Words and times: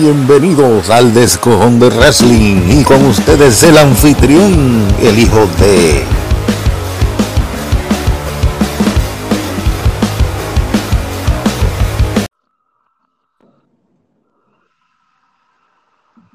Bienvenidos 0.00 0.88
al 0.88 1.12
Descojón 1.12 1.78
de 1.78 1.90
Wrestling 1.90 2.80
y 2.80 2.82
con 2.82 3.04
ustedes 3.04 3.62
el 3.62 3.76
anfitrión, 3.76 4.88
el 4.98 5.18
hijo 5.18 5.46
de... 5.60 6.02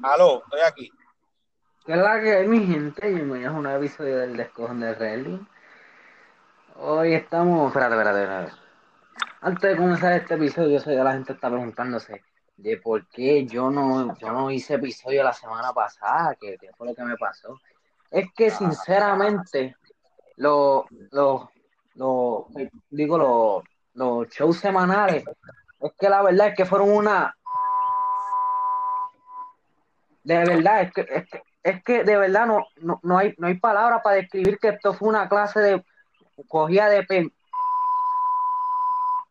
Aló, 0.04 0.44
estoy 0.44 0.60
aquí. 0.64 0.92
¿Qué 1.84 1.92
es 1.94 1.98
la 1.98 2.20
que 2.20 2.36
hay, 2.36 2.46
mi 2.46 2.64
gente? 2.64 3.12
Bienvenidos 3.12 3.54
a 3.54 3.56
un 3.56 3.64
nuevo 3.64 3.78
episodio 3.82 4.18
del 4.18 4.36
Descojón 4.36 4.78
de 4.78 4.94
Wrestling. 4.94 5.44
Hoy 6.76 7.14
estamos... 7.14 7.66
Espérate, 7.72 7.96
espérate, 7.96 8.22
espérate. 8.22 8.52
Antes 9.40 9.70
de 9.70 9.76
comenzar 9.76 10.12
este 10.12 10.34
episodio, 10.34 10.68
yo 10.68 10.78
sé 10.78 10.90
que 10.90 11.02
la 11.02 11.12
gente 11.14 11.32
está 11.32 11.50
preguntándose 11.50 12.22
de 12.58 12.76
por 12.76 13.06
qué 13.08 13.46
yo 13.46 13.70
no, 13.70 14.16
yo 14.18 14.32
no 14.32 14.50
hice 14.50 14.74
episodio 14.74 15.22
la 15.22 15.32
semana 15.32 15.72
pasada, 15.72 16.34
que, 16.34 16.58
que 16.58 16.72
fue 16.72 16.88
lo 16.88 16.94
que 16.94 17.04
me 17.04 17.16
pasó. 17.16 17.58
Es 18.10 18.26
que 18.32 18.50
sinceramente, 18.50 19.76
los, 20.36 20.84
los, 21.12 21.48
los, 21.94 22.44
digo, 22.90 23.16
los, 23.16 23.64
los 23.94 24.28
shows 24.28 24.58
semanales, 24.58 25.24
es 25.80 25.92
que 25.96 26.08
la 26.08 26.22
verdad 26.22 26.48
es 26.48 26.56
que 26.56 26.64
fueron 26.64 26.90
una... 26.90 27.34
De 30.24 30.36
verdad, 30.38 30.82
es 30.82 30.92
que, 30.92 31.00
es 31.08 31.30
que, 31.30 31.42
es 31.62 31.84
que 31.84 32.04
de 32.04 32.16
verdad 32.18 32.46
no, 32.46 32.66
no, 32.78 32.98
no 33.04 33.18
hay, 33.18 33.34
no 33.38 33.46
hay 33.46 33.54
palabras 33.54 34.00
para 34.02 34.16
describir 34.16 34.58
que 34.58 34.68
esto 34.68 34.92
fue 34.94 35.08
una 35.08 35.28
clase 35.28 35.60
de 35.60 35.84
cogida 36.48 36.88
de 36.88 37.32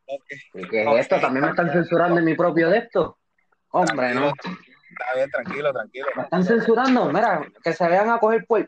pen, 0.08 0.20
¿Y 0.54 0.70
qué 0.70 0.84
es 0.84 1.00
esto? 1.02 1.20
¿También 1.20 1.46
me 1.46 1.52
están 1.52 1.72
censurando 1.72 2.20
en 2.20 2.26
mi 2.26 2.36
propio 2.36 2.70
de 2.70 2.80
esto? 2.80 3.20
Hombre, 3.72 4.14
no. 4.14 4.28
Está 4.28 5.14
bien, 5.16 5.30
tranquilo, 5.30 5.74
tranquilo. 5.74 6.08
Me 6.16 6.24
están 6.24 6.44
censurando. 6.44 7.12
Mira, 7.12 7.46
que 7.64 7.74
se 7.74 7.88
vean 7.88 8.10
a 8.10 8.20
coger 8.20 8.46
por. 8.46 8.60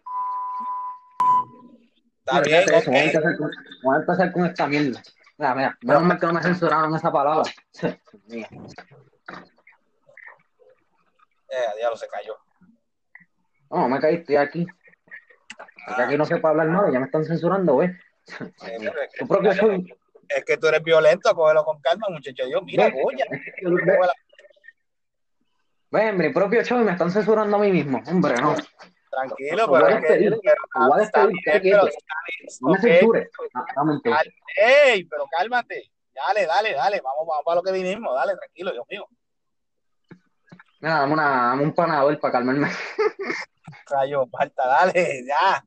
Está 2.19 2.41
bien, 2.41 2.63
Fíjate 2.63 2.77
eso, 2.77 2.91
ok. 2.91 2.95
Voy 2.95 2.99
a 2.99 3.03
empezar 3.05 3.37
con, 3.37 3.51
voy 3.83 3.95
a 3.95 3.99
empezar 3.99 4.31
con 4.31 4.45
esta 4.45 4.67
mierda. 4.67 5.01
Mira, 5.37 5.55
mira, 5.55 5.77
menos 5.81 6.03
mal 6.03 6.19
que 6.19 6.25
no 6.25 6.33
me 6.33 6.43
censuraron 6.43 6.95
esa 6.95 7.11
palabra. 7.11 7.49
Mira. 8.27 8.49
Eh, 11.51 11.77
diablo, 11.77 11.97
se 11.97 12.07
cayó. 12.07 12.35
No, 13.71 13.89
me 13.89 13.99
caí, 13.99 14.15
estoy 14.15 14.35
aquí. 14.35 14.67
Porque 15.87 16.01
aquí 16.03 16.17
no 16.17 16.25
sé 16.25 16.37
para 16.37 16.51
hablar 16.51 16.67
nada, 16.67 16.91
ya 16.91 16.99
me 16.99 17.05
están 17.05 17.25
censurando, 17.25 17.73
güey. 17.73 17.89
Es, 18.27 19.17
Tu 19.17 19.27
propio 19.27 19.53
show. 19.53 19.83
Es 20.29 20.45
que 20.45 20.57
tú 20.57 20.67
eres 20.67 20.83
violento, 20.83 21.33
cógelo 21.35 21.63
con 21.63 21.81
calma, 21.81 22.07
muchacho. 22.09 22.45
Dios, 22.45 22.61
mira, 22.63 22.89
Goya. 22.89 23.25
ve, 23.29 23.99
ve, 25.91 26.11
mi 26.13 26.29
propio 26.29 26.63
show 26.63 26.79
y 26.79 26.83
me 26.83 26.91
están 26.91 27.11
censurando 27.11 27.57
a 27.57 27.59
mí 27.59 27.71
mismo. 27.71 28.01
Hombre, 28.07 28.35
no. 28.41 28.55
Tranquilo, 29.09 29.65
Te 29.65 29.69
voy 29.71 29.81
pero 29.81 29.85
a 29.85 29.89
es 29.89 29.95
que. 30.05 30.07
despedir, 30.13 30.39
Pero, 30.43 30.87
voy 30.87 30.97
a 30.97 31.01
despedir, 31.01 31.41
pero 31.63 31.83
No 32.61 32.69
me 32.69 32.79
censures. 32.79 33.29
Ey, 34.55 35.03
pero 35.05 35.25
cálmate. 35.35 35.91
Dale, 36.13 36.45
dale, 36.45 36.73
dale. 36.73 37.01
Vamos, 37.01 37.25
vamos 37.27 37.43
para 37.43 37.55
lo 37.55 37.63
que 37.63 37.71
vinimos. 37.71 38.13
Dale, 38.15 38.35
tranquilo, 38.35 38.71
Dios 38.71 38.85
mío. 38.89 39.07
Mira, 40.81 40.99
dame, 40.99 41.13
una, 41.13 41.23
dame 41.49 41.63
un 41.63 41.73
panador 41.73 42.19
para 42.19 42.31
calmarme. 42.33 42.69
Rayo, 43.89 44.27
falta, 44.27 44.67
dale, 44.67 45.23
ya. 45.25 45.63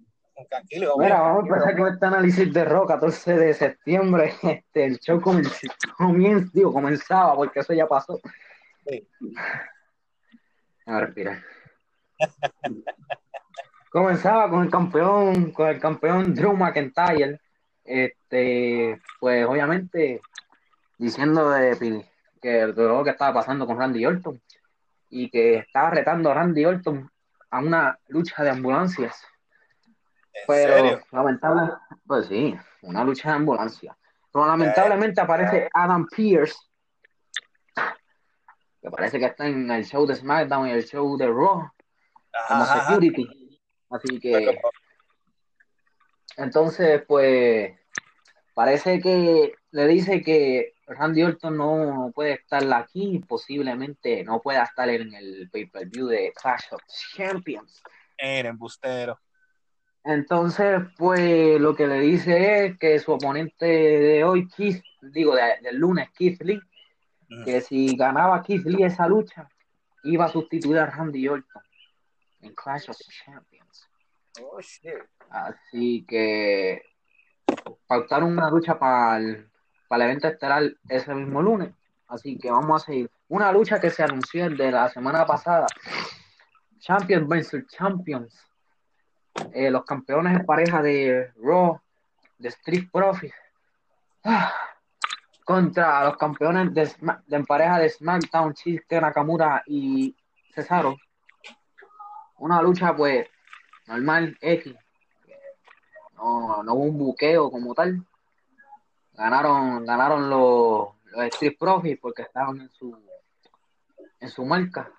Tranquilo, 0.49 0.95
Mira, 0.99 1.21
vamos 1.21 1.45
a 1.45 1.47
empezar 1.49 1.77
con 1.77 1.93
este 1.93 2.07
análisis 2.07 2.53
de 2.53 2.65
Raw, 2.65 2.87
14 2.87 3.37
de 3.37 3.55
septiembre. 3.55 4.35
Este, 4.43 4.85
el 4.85 4.99
show 4.99 5.21
comienza, 5.21 6.51
digo, 6.53 6.73
comenzaba, 6.73 7.35
porque 7.35 7.61
eso 7.61 7.73
ya 7.73 7.87
pasó. 7.87 8.21
Sí. 8.87 9.09
A 10.87 11.01
respirar. 11.01 11.43
comenzaba 13.91 14.51
con 14.51 14.65
el 14.65 14.71
campeón, 14.71 15.53
con 15.53 15.69
el 15.69 15.81
campeón 15.81 16.35
Drew 16.35 16.55
McIntyre. 16.55 17.41
Este, 17.85 19.01
pues 19.19 19.45
obviamente 19.47 20.21
diciendo 20.99 21.51
de 21.51 22.07
que 22.41 22.67
lo 22.69 23.03
que 23.03 23.11
estaba 23.11 23.35
pasando 23.35 23.67
con 23.67 23.79
Randy 23.79 24.07
Orton 24.07 24.41
y 25.11 25.29
que 25.29 25.57
estaba 25.57 25.91
retando 25.91 26.31
a 26.31 26.35
Randy 26.35 26.65
Orton 26.65 27.11
a 27.51 27.59
una 27.59 27.99
lucha 28.09 28.43
de 28.43 28.51
ambulancias. 28.51 29.27
¿En 30.35 30.43
Pero 30.47 30.75
serio? 30.75 31.01
lamentable, 31.13 31.73
pues 32.07 32.27
sí, 32.27 32.57
una 32.83 33.05
lucha 33.05 33.31
de 33.31 33.37
ambulancia. 33.37 33.97
Pero 34.33 34.47
lamentablemente 34.47 35.21
aparece 35.21 35.69
Adam 35.75 36.07
Pierce, 36.07 36.57
que 38.81 38.91
parece 38.91 39.19
que 39.19 39.27
está 39.27 39.47
en 39.47 39.71
el 39.71 39.85
show 39.85 40.07
de 40.07 40.17
SmackDown 40.17 40.69
y 40.69 40.71
el 40.73 40.85
show 40.85 41.17
de 41.17 41.27
Raw 41.27 41.71
como 42.49 42.63
Ajá, 42.63 42.73
ajá. 42.75 42.89
security. 42.89 43.61
Así 43.91 44.19
que, 44.19 44.59
entonces, 46.39 47.03
pues, 47.07 47.79
parece 48.55 49.01
que 49.01 49.55
le 49.71 49.87
dice 49.87 50.23
que 50.23 50.73
Randy 50.87 51.23
Orton 51.25 51.57
no 51.57 52.11
puede 52.15 52.33
estar 52.33 52.63
aquí, 52.73 53.23
posiblemente 53.29 54.25
no 54.25 54.41
pueda 54.41 54.63
estar 54.63 54.89
en 54.89 55.15
el 55.15 55.51
pay-per-view 55.51 56.07
de 56.07 56.33
Clash 56.35 56.73
of 56.73 56.81
Champions. 57.15 57.83
Era 58.17 58.49
embustero. 58.49 59.21
Entonces, 60.05 60.81
pues 60.99 61.61
lo 61.61 61.75
que 61.77 61.87
le 61.87 62.01
dice 62.01 62.67
es 62.67 62.79
que 62.79 62.99
su 62.99 63.13
oponente 63.13 63.67
de 63.67 64.25
hoy, 64.25 64.49
Keith, 64.49 64.83
digo, 65.01 65.35
de- 65.37 65.59
del 65.63 65.77
lunes, 65.77 66.09
Keith 66.17 66.43
Lee, 66.43 66.61
Mm. 67.29 67.45
que 67.45 67.61
si 67.61 67.97
ganaba 67.97 68.43
Keith 68.43 68.65
Lee 68.67 68.83
esa 68.85 69.07
lucha, 69.07 69.49
iba 70.05 70.25
a 70.25 70.29
sustituir 70.29 70.79
a 70.79 70.87
Randy 70.87 71.29
Orton 71.29 71.63
en 72.41 72.55
Clash 72.55 72.91
of 72.91 72.97
Champions. 73.25 73.89
Oh, 74.43 74.61
shit. 74.61 74.95
Así 75.31 76.05
que 76.07 76.83
pautaron 77.87 78.33
una 78.33 78.51
lucha 78.51 78.79
para 78.79 79.19
el, 79.19 79.49
para 79.89 80.05
el 80.05 80.11
evento 80.11 80.29
estelar 80.29 80.63
ese 80.89 81.15
mismo 81.15 81.41
lunes. 81.41 81.71
Así 82.09 82.37
que 82.39 82.51
vamos 82.51 82.83
a 82.83 82.87
seguir. 82.87 83.11
Una 83.29 83.53
lucha 83.53 83.81
que 83.81 83.89
se 83.89 84.03
anunció 84.03 84.51
de 84.51 84.71
la 84.73 84.89
semana 84.91 85.25
pasada. 85.25 85.67
Champions 86.81 87.29
versus 87.29 87.67
Champions. 87.69 88.37
Eh, 89.53 89.71
los 89.71 89.85
campeones 89.85 90.39
en 90.39 90.47
pareja 90.47 90.83
de 90.83 91.33
Raw, 91.43 91.81
de 92.39 92.49
Street 92.49 92.89
Profits. 92.93 93.35
Ah, 94.25 94.53
contra 95.45 96.05
los 96.05 96.17
campeones 96.17 96.73
de, 96.75 96.91
en 97.31 97.47
pareja 97.47 97.79
de 97.79 97.91
SmackDown, 97.91 98.53
Shinsuke 98.53 99.01
Nakamura 99.01 99.63
y 99.67 100.17
Cesaro. 100.55 100.97
Una 102.39 102.63
lucha, 102.63 102.95
pues, 102.95 103.27
normal, 103.87 104.37
X. 104.41 104.75
No, 106.17 106.63
no 106.63 106.75
hubo 106.75 106.85
un 106.85 106.99
buqueo 106.99 107.51
como 107.51 107.75
tal. 107.75 108.05
Ganaron, 109.15 109.85
ganaron 109.85 110.31
los, 110.31 110.89
los 111.07 111.25
Street 111.27 111.57
Profits 111.59 112.01
porque 112.01 112.23
estaban 112.23 112.61
en 112.61 112.71
su 112.71 112.97
en 114.23 114.31
su 114.31 114.45
marca. 114.45 114.91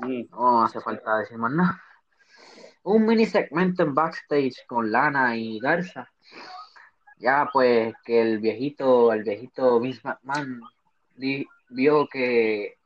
Mm. 0.00 0.30
No 0.30 0.62
hace 0.62 0.80
falta 0.80 1.18
decir 1.18 1.38
más 1.38 1.52
nada. 1.52 1.82
Un 2.88 3.04
mini 3.04 3.26
segmento 3.26 3.82
en 3.82 3.94
backstage 3.94 4.64
con 4.66 4.90
Lana 4.92 5.36
y 5.36 5.58
Garza. 5.58 6.08
Ya 7.18 7.48
pues 7.52 7.94
que 8.04 8.20
el 8.20 8.38
viejito, 8.38 9.12
el 9.12 9.24
viejito 9.24 9.80
Vince 9.80 10.00
McMahon 10.04 10.60
di- 11.16 11.46
vio 11.70 12.06
que 12.06 12.78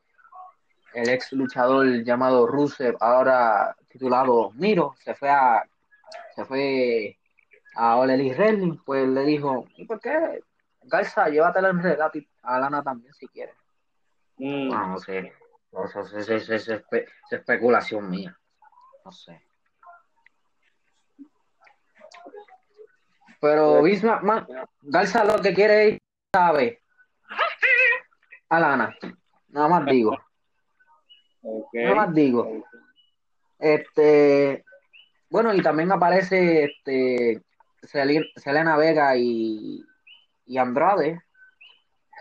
el 0.93 1.09
ex 1.09 1.31
luchador 1.33 1.85
llamado 2.03 2.47
Rusev, 2.47 2.95
ahora 2.99 3.75
titulado 3.89 4.51
Miro, 4.55 4.95
se 5.03 5.13
fue 5.13 5.29
a 5.29 5.63
se 6.35 6.45
fue 6.45 7.17
a 7.75 7.97
All 7.97 8.09
Elite 8.09 8.35
Wrestling, 8.35 8.77
pues 8.85 9.07
le 9.07 9.23
dijo, 9.23 9.67
¿y 9.75 9.85
por 9.85 9.99
qué? 9.99 10.41
Garza, 10.83 11.29
llévatela 11.29 11.69
en 11.69 11.81
regalo 11.83 12.11
a 12.41 12.59
Lana 12.59 12.81
también 12.81 13.13
si 13.13 13.27
quieres. 13.27 13.55
Mm. 14.37 14.69
No, 14.69 14.87
no 14.87 14.97
sé. 14.97 15.31
No, 15.71 15.85
Eso, 15.85 16.01
eso- 16.01 16.17
eso- 16.17 16.33
eso- 16.33 16.53
eso 16.55 16.73
es 16.73 16.81
espe- 16.81 17.03
eso 17.03 17.13
es 17.29 17.33
especulación 17.39 18.09
mía. 18.09 18.35
No 19.05 19.11
sé. 19.11 19.41
Pero 23.41 23.81
Vince 23.81 24.05
McMahon, 24.05 24.47
Garza 24.83 25.25
lo 25.25 25.41
que 25.41 25.53
quiere 25.53 25.87
es, 25.89 25.99
sabe, 26.33 26.81
a 28.49 28.59
Lana. 28.59 28.95
Nada 29.49 29.67
más 29.67 29.85
digo. 29.87 30.17
Nada 31.73 31.95
más 31.95 32.13
digo. 32.13 32.63
Este, 33.57 34.63
bueno, 35.29 35.53
y 35.53 35.61
también 35.61 35.91
aparece 35.91 36.65
este 36.65 37.41
Sel- 37.81 38.31
Selena 38.35 38.77
Vega 38.77 39.15
y, 39.17 39.83
y 40.45 40.57
Andrade 40.57 41.21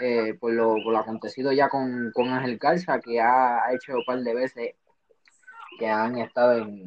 eh, 0.00 0.34
por, 0.40 0.52
lo, 0.52 0.74
por 0.82 0.92
lo 0.92 0.98
acontecido 0.98 1.52
ya 1.52 1.68
con, 1.68 2.10
con 2.12 2.28
Ángel 2.28 2.56
Garza, 2.58 2.98
que 2.98 3.20
ha, 3.20 3.64
ha 3.64 3.72
hecho 3.74 3.94
un 3.94 4.04
par 4.06 4.20
de 4.20 4.34
veces 4.34 4.74
que 5.78 5.88
han 5.88 6.18
estado 6.18 6.58
en, 6.58 6.82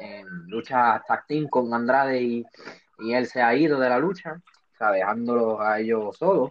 en 0.00 0.26
lucha 0.48 1.02
tag 1.06 1.26
team 1.26 1.48
con 1.48 1.72
Andrade 1.72 2.20
y, 2.20 2.44
y 2.98 3.14
él 3.14 3.26
se 3.26 3.42
ha 3.42 3.54
ido 3.54 3.78
de 3.78 3.88
la 3.88 3.98
lucha, 3.98 4.40
o 4.74 4.76
sea, 4.76 4.90
dejándolo 4.90 5.60
a 5.60 5.80
ellos 5.80 6.16
solos. 6.16 6.50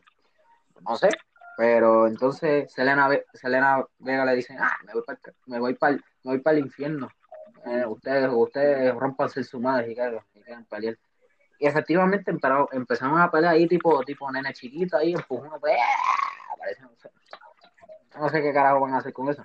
No 0.87 0.95
sé, 0.95 1.09
Pero 1.57 2.07
entonces 2.07 2.71
Selena, 2.71 3.09
Selena 3.33 3.83
Vega 3.97 4.25
le 4.25 4.35
dice, 4.35 4.55
ah, 4.59 4.77
me 4.85 4.93
voy 4.93 5.03
para 5.03 5.19
me 5.47 5.59
voy 5.59 5.73
para 5.73 5.95
me 5.95 6.01
voy 6.23 6.39
para 6.39 6.57
el 6.57 6.65
infierno. 6.65 7.09
Eh, 7.65 7.85
ustedes, 7.85 8.29
ustedes 8.31 8.93
rompanse 8.95 9.43
su 9.43 9.59
madre 9.59 9.91
y 9.91 9.95
quedan, 9.95 10.19
y 10.33 10.41
quedan 10.41 10.65
pelear. 10.65 10.97
Y 11.59 11.67
efectivamente 11.67 12.31
empezaron, 12.31 12.67
empezaron 12.71 13.19
a 13.19 13.31
pelear 13.31 13.53
ahí 13.53 13.67
tipo, 13.67 14.03
tipo 14.03 14.31
nene 14.31 14.53
chiquito 14.53 14.97
ahí, 14.97 15.13
empujón, 15.13 15.59
pues, 15.59 15.73
¡ah! 15.75 16.55
Parece, 16.57 16.81
no 16.83 16.91
sé. 16.97 17.09
No 18.17 18.29
sé 18.29 18.41
qué 18.41 18.53
carajo 18.53 18.81
van 18.81 18.93
a 18.93 18.97
hacer 18.97 19.13
con 19.13 19.29
eso. 19.29 19.43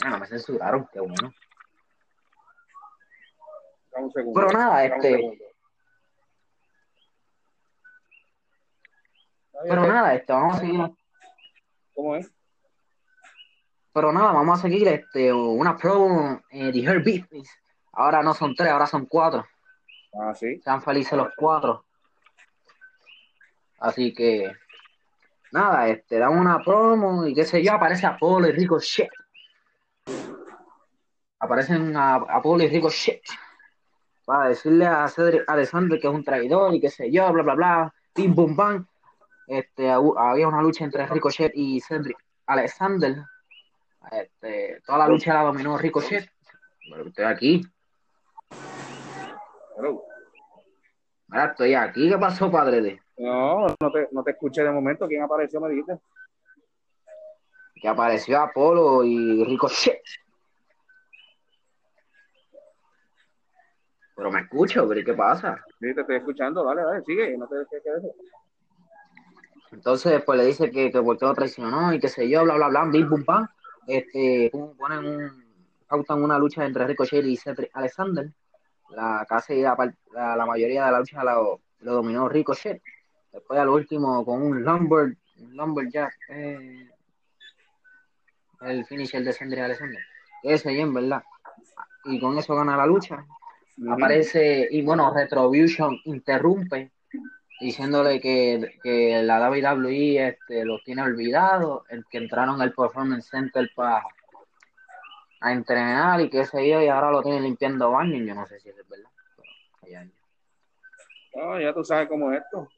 Bueno, 0.00 0.18
me 0.18 0.26
censuraron, 0.26 0.88
qué 0.92 1.00
bueno. 1.00 1.32
Dame 3.92 4.06
un 4.06 4.12
segundo. 4.12 4.40
Pero 4.40 4.58
nada, 4.58 4.84
este, 4.84 5.51
pero 9.62 9.86
nada, 9.86 10.14
este, 10.14 10.32
vamos 10.32 10.56
a 10.56 10.60
seguir, 10.60 10.80
¿Cómo 11.94 12.16
es? 12.16 12.32
pero 13.92 14.12
nada, 14.12 14.32
vamos 14.32 14.58
a 14.58 14.62
seguir, 14.62 14.88
este, 14.88 15.32
una 15.32 15.76
promo 15.76 16.40
eh, 16.50 16.72
de 16.72 16.80
Her 16.80 16.98
Business. 17.00 17.50
Ahora 17.92 18.22
no 18.22 18.32
son 18.32 18.54
tres, 18.54 18.70
ahora 18.70 18.86
son 18.86 19.06
cuatro. 19.06 19.46
Ah, 20.14 20.34
sí. 20.34 20.60
Sean 20.62 20.82
felices 20.82 21.12
los 21.12 21.28
cuatro. 21.36 21.84
Así 23.78 24.14
que, 24.14 24.50
nada, 25.50 25.88
este, 25.88 26.18
dan 26.18 26.38
una 26.38 26.62
promo 26.62 27.26
y 27.26 27.34
qué 27.34 27.44
sé 27.44 27.62
yo, 27.62 27.72
aparece 27.72 28.06
Apolo 28.06 28.48
y 28.48 28.52
Rico 28.52 28.78
Shit. 28.78 29.10
Aparecen 31.40 31.96
a 31.96 32.14
Apolo 32.14 32.62
y 32.62 32.68
Rico 32.68 32.88
Shit. 32.88 33.20
Para 34.24 34.50
decirle 34.50 34.86
a 34.86 35.08
Cedric 35.08 35.42
Alexander 35.48 36.00
que 36.00 36.06
es 36.06 36.14
un 36.14 36.24
traidor 36.24 36.74
y 36.74 36.80
qué 36.80 36.88
sé 36.88 37.10
yo, 37.10 37.30
bla, 37.32 37.42
bla, 37.42 37.54
bla. 37.54 37.94
Pim, 38.14 38.34
bum, 38.34 38.54
bam. 38.54 38.86
Este, 39.52 39.90
había 39.90 40.48
una 40.48 40.62
lucha 40.62 40.82
entre 40.82 41.06
Ricochet 41.06 41.52
y 41.54 41.78
Cedric 41.82 42.16
Alexander. 42.46 43.16
Este, 44.10 44.80
toda 44.86 45.00
la 45.00 45.08
lucha 45.08 45.34
la 45.34 45.42
dominó 45.42 45.76
Ricochet. 45.76 46.26
Pero 46.90 47.06
estoy 47.06 47.24
aquí. 47.26 47.62
Hello. 49.76 50.04
Mira, 51.28 51.44
estoy 51.44 51.74
aquí. 51.74 52.08
¿Qué 52.08 52.16
pasó, 52.16 52.50
padre 52.50 52.80
de? 52.80 53.02
No, 53.18 53.66
no 53.78 53.92
te, 53.92 54.08
no 54.12 54.22
te 54.22 54.30
escuché 54.30 54.62
de 54.62 54.70
momento. 54.70 55.06
¿Quién 55.06 55.22
apareció? 55.22 55.60
Me 55.60 55.68
dijiste. 55.68 55.98
que 57.74 57.88
apareció 57.88 58.40
Apolo 58.40 59.04
y 59.04 59.44
Ricochet. 59.44 60.00
Pero 64.16 64.30
me 64.30 64.40
escucho, 64.40 64.88
pero 64.88 64.98
¿y 64.98 65.04
¿qué 65.04 65.12
pasa? 65.12 65.62
Sí, 65.78 65.94
te 65.94 66.00
estoy 66.00 66.16
escuchando. 66.16 66.64
Dale, 66.64 66.84
dale, 66.84 67.04
sigue. 67.04 67.36
No 67.36 67.46
te 67.46 67.56
¿qué, 67.70 67.82
qué 67.82 67.90
es 67.90 67.96
eso? 67.96 68.14
Entonces, 69.72 70.22
pues 70.24 70.38
le 70.38 70.46
dice 70.46 70.70
que, 70.70 70.92
que 70.92 70.98
lo 70.98 71.34
traicionó 71.34 71.92
y 71.92 71.98
qué 71.98 72.08
sé 72.08 72.28
yo, 72.28 72.44
bla, 72.44 72.54
bla, 72.54 72.68
bla, 72.68 72.84
bim, 72.84 73.08
bum, 73.08 73.24
pam. 73.24 73.48
Este, 73.86 74.50
ponen 74.78 75.04
un, 75.04 75.44
pautan 75.88 76.22
una 76.22 76.38
lucha 76.38 76.64
entre 76.64 76.86
Ricochet 76.86 77.24
y 77.24 77.36
Cedric 77.36 77.70
Alexander. 77.74 78.30
La 78.90 79.24
casi 79.28 79.62
la, 79.62 79.74
la, 80.12 80.36
la 80.36 80.46
mayoría 80.46 80.84
de 80.84 80.92
la 80.92 80.98
lucha 81.00 81.24
lo, 81.24 81.60
lo 81.80 81.94
dominó 81.94 82.28
Ricochet. 82.28 82.82
Después 83.32 83.58
al 83.58 83.70
último 83.70 84.24
con 84.24 84.42
un 84.42 84.62
lumber, 84.62 85.16
lumberjack, 85.36 86.12
eh, 86.28 86.90
el 88.60 88.84
finisher 88.84 89.24
de 89.24 89.32
Cedric 89.32 89.60
Alexander. 89.60 90.02
Ese 90.42 90.78
en 90.78 90.92
verdad. 90.92 91.22
Y 92.04 92.20
con 92.20 92.36
eso 92.38 92.54
gana 92.54 92.76
la 92.76 92.86
lucha. 92.86 93.24
aparece 93.88 94.68
y 94.70 94.82
bueno 94.82 95.12
Retribution 95.14 95.98
interrumpe 96.04 96.92
diciéndole 97.62 98.20
que, 98.20 98.78
que 98.82 99.22
la 99.22 99.48
WWE 99.50 100.28
este, 100.28 100.64
los 100.64 100.82
tiene 100.82 101.02
olvidados 101.02 101.84
el 101.88 102.04
que 102.10 102.18
entraron 102.18 102.60
al 102.60 102.72
Performance 102.72 103.28
Center 103.28 103.70
para 103.74 104.02
a 105.40 105.52
entrenar 105.52 106.20
y 106.20 106.28
qué 106.30 106.44
sé 106.44 106.68
yo 106.68 106.80
y 106.82 106.88
ahora 106.88 107.10
lo 107.10 107.22
tienen 107.22 107.42
limpiando 107.42 107.90
baños 107.90 108.26
yo 108.26 108.34
no 108.34 108.46
sé 108.46 108.60
si 108.60 108.68
es 108.68 108.76
verdad 108.88 109.10
pero 109.36 109.48
allá- 109.82 110.10
No, 111.34 111.60
ya 111.60 111.72
tú 111.74 111.82
sabes 111.84 112.08
cómo 112.08 112.32
es 112.32 112.42
esto. 112.42 112.68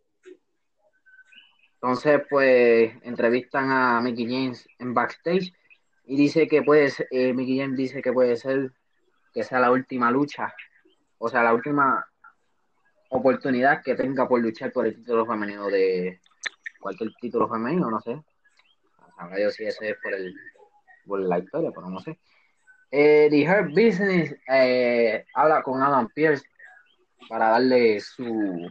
entonces 1.74 2.22
pues 2.30 2.92
entrevistan 3.02 3.70
a 3.70 4.00
Mickey 4.00 4.26
James 4.26 4.66
en 4.78 4.94
backstage 4.94 5.52
y 6.06 6.16
dice 6.16 6.46
que 6.48 6.62
puede 6.62 6.90
ser, 6.90 7.06
eh, 7.10 7.32
Mickey 7.34 7.58
James 7.58 7.76
dice 7.76 8.00
que 8.02 8.12
puede 8.12 8.36
ser 8.36 8.70
que 9.32 9.42
sea 9.42 9.60
la 9.60 9.70
última 9.70 10.10
lucha 10.10 10.54
o 11.18 11.28
sea 11.28 11.42
la 11.42 11.52
última 11.54 12.06
oportunidad 13.16 13.82
que 13.82 13.94
tenga 13.94 14.26
por 14.26 14.40
luchar 14.40 14.72
por 14.72 14.86
el 14.86 14.96
título 14.96 15.24
femenino 15.24 15.68
de 15.68 16.20
cualquier 16.80 17.10
título 17.20 17.48
femenino, 17.48 17.90
no 17.90 18.00
sé. 18.00 18.20
Sabrá 19.16 19.40
yo 19.40 19.50
si 19.50 19.64
ese 19.64 19.90
es 19.90 19.96
por 20.02 20.12
el 20.12 20.34
por 21.06 21.20
la 21.20 21.38
historia, 21.38 21.70
pero 21.74 21.88
no 21.88 22.00
sé. 22.00 22.18
Eh, 22.90 23.28
The 23.30 23.48
Hurt 23.48 23.70
Business 23.70 24.34
eh, 24.48 25.24
habla 25.34 25.62
con 25.62 25.82
Adam 25.82 26.08
Pierce 26.14 26.44
para 27.28 27.50
darle 27.50 28.00
su 28.00 28.68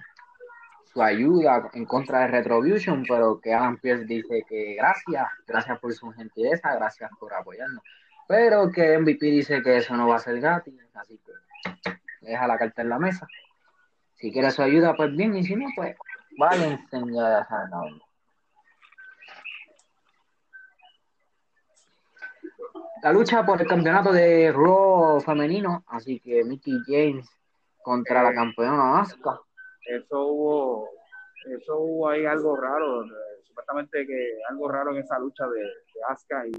su 0.94 1.02
ayuda 1.02 1.70
en 1.74 1.86
contra 1.86 2.20
de 2.20 2.28
Retribution, 2.28 3.04
pero 3.08 3.40
que 3.42 3.54
Adam 3.54 3.78
Pierce 3.78 4.06
dice 4.06 4.44
que 4.48 4.76
gracias, 4.76 5.26
gracias 5.48 5.80
por 5.80 5.92
su 5.94 6.12
gentileza, 6.12 6.76
gracias 6.76 7.10
por 7.20 7.34
apoyarnos. 7.34 7.84
Pero 8.28 8.72
que 8.72 8.98
MVP 9.00 9.26
dice 9.26 9.64
que 9.64 9.78
eso 9.78 9.96
no 9.98 10.08
va 10.08 10.18
a 10.18 10.20
ser 10.20 10.40
gratis, 10.40 10.76
así 10.94 11.20
que 11.26 11.92
deja 12.22 12.48
la 12.48 12.58
carta 12.58 12.84
en 12.84 12.90
la 12.90 13.00
mesa. 13.00 13.28
Si 14.24 14.32
quiere 14.32 14.52
su 14.52 14.62
ayuda, 14.62 14.96
pues 14.96 15.14
bien, 15.18 15.36
y 15.36 15.44
si 15.44 15.54
no, 15.54 15.66
pues 15.76 15.98
váyanse 16.38 16.96
a 16.96 17.68
dónde. 17.70 18.02
La 23.02 23.12
lucha 23.12 23.46
por 23.46 23.62
el 23.62 23.68
campeonato 23.68 24.14
de 24.14 24.50
Raw 24.54 25.20
femenino, 25.20 25.84
así 25.88 26.22
que 26.22 26.42
Mickey 26.46 26.80
James 26.88 27.30
contra 27.82 28.24
la 28.24 28.34
campeona 28.34 29.02
Asuka. 29.02 29.42
Eso 29.86 30.28
hubo, 30.28 30.90
eso 31.58 31.80
hubo 31.80 32.08
ahí 32.08 32.26
algo 32.26 32.56
raro. 32.56 33.04
Supuestamente 33.44 34.08
que 34.08 34.38
algo 34.50 34.70
raro 34.70 34.92
en 34.92 35.00
esa 35.00 35.20
lucha 35.20 35.46
de, 35.50 35.60
de 35.60 36.02
Asuka 36.08 36.48
y 36.48 36.52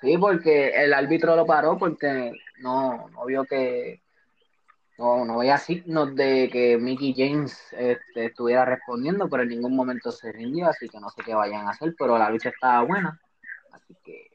Sí, 0.00 0.18
porque 0.18 0.70
el 0.70 0.92
árbitro 0.92 1.36
lo 1.36 1.46
paró 1.46 1.78
porque 1.78 2.32
no, 2.58 3.08
no 3.10 3.24
vio 3.24 3.44
que 3.44 4.02
no, 4.98 5.24
no 5.24 5.38
veía 5.38 5.58
signos 5.58 6.14
de 6.14 6.48
que 6.50 6.78
Mickey 6.78 7.14
James 7.16 7.58
este, 7.72 8.26
estuviera 8.26 8.64
respondiendo, 8.64 9.28
pero 9.28 9.42
en 9.42 9.50
ningún 9.50 9.76
momento 9.76 10.10
se 10.10 10.32
rindió, 10.32 10.68
así 10.68 10.88
que 10.88 10.98
no 10.98 11.10
sé 11.10 11.22
qué 11.22 11.34
vayan 11.34 11.66
a 11.66 11.70
hacer, 11.70 11.94
pero 11.98 12.16
la 12.16 12.30
lucha 12.30 12.48
estaba 12.48 12.82
buena, 12.82 13.20
así 13.72 13.94
que 14.04 14.30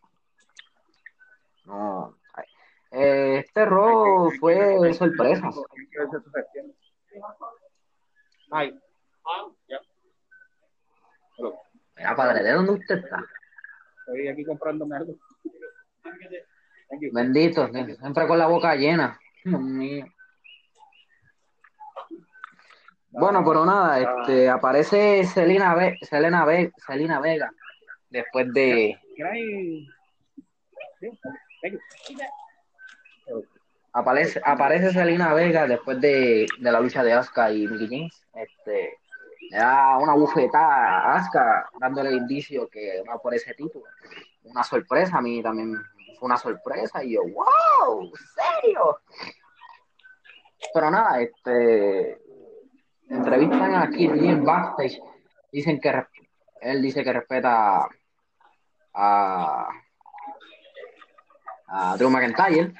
no. 1.65 2.17
Eh, 2.91 3.37
este 3.45 3.65
Raw 3.65 4.29
fue 4.39 4.93
sorpresa. 4.93 5.49
Ay. 8.51 8.77
Mira, 11.95 12.15
padre, 12.15 12.43
¿de 12.43 12.51
dónde 12.51 12.71
usted 12.73 12.97
está? 12.97 13.25
Estoy 13.99 14.27
aquí 14.27 14.43
comprándome 14.43 14.97
algo. 14.97 15.15
Bendito, 17.13 17.69
siempre 17.69 18.27
con 18.27 18.37
la 18.37 18.47
boca 18.47 18.75
llena. 18.75 19.17
Dios 19.45 19.61
mío. 19.61 20.05
Bueno, 23.11 23.43
pero 23.45 23.65
nada, 23.65 23.99
este, 23.99 24.49
aparece 24.49 25.25
Selena, 25.25 25.75
Ve 25.75 25.97
Selena, 26.01 26.45
Ve 26.45 26.71
Selena 26.77 27.19
Vega 27.19 27.51
después 28.09 28.53
de 28.53 28.97
aparece, 33.91 34.41
aparece 34.43 34.91
Selena 34.91 35.33
Vega 35.33 35.67
después 35.67 35.99
de, 35.99 36.47
de 36.57 36.71
la 36.71 36.79
lucha 36.79 37.03
de 37.03 37.11
Asuka 37.11 37.51
y 37.51 37.67
Mickey 37.67 37.87
James. 37.89 38.25
Este, 38.33 38.97
le 39.49 39.57
da 39.57 39.97
una 39.97 40.13
bufetada 40.13 40.99
a 40.99 41.15
Asuka 41.17 41.69
dándole 41.79 42.13
indicio 42.13 42.69
que 42.69 43.03
va 43.07 43.17
por 43.17 43.33
ese 43.33 43.53
título. 43.53 43.85
Una 44.43 44.63
sorpresa, 44.63 45.17
a 45.17 45.21
mí 45.21 45.43
también 45.43 45.75
fue 46.17 46.27
una 46.27 46.37
sorpresa 46.37 47.03
y 47.03 47.13
yo, 47.15 47.21
wow, 47.23 48.09
¿serio? 48.61 48.99
Pero 50.73 50.91
nada, 50.91 51.21
este 51.21 52.30
entrevistan 53.11 53.75
a 53.75 53.89
Kid 53.89 54.11
Lee 54.13 54.29
en 54.29 54.43
backstage. 54.43 54.99
Dicen 55.51 55.79
que 55.79 55.93
él 56.61 56.81
dice 56.81 57.03
que 57.03 57.13
respeta 57.13 57.87
a, 58.93 59.69
a 61.67 61.97
Drew 61.97 62.09
McIntyre, 62.09 62.73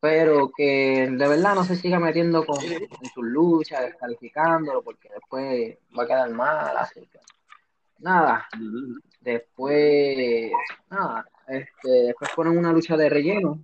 pero 0.00 0.50
que 0.56 1.08
de 1.10 1.28
verdad 1.28 1.54
no 1.54 1.64
se 1.64 1.76
siga 1.76 1.98
metiendo 1.98 2.44
con, 2.44 2.62
en 2.62 3.10
sus 3.14 3.24
luchas, 3.24 3.82
descalificándolo, 3.82 4.82
porque 4.82 5.08
después 5.08 5.76
va 5.98 6.04
a 6.04 6.06
quedar 6.06 6.30
mal. 6.30 6.76
Así 6.76 7.00
que 7.06 7.18
nada, 7.98 8.46
después, 9.20 10.52
nada, 10.90 11.26
este, 11.48 11.88
después 11.88 12.30
ponen 12.34 12.58
una 12.58 12.72
lucha 12.72 12.96
de 12.96 13.08
relleno. 13.08 13.60